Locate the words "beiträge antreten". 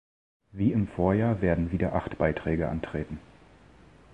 2.17-3.19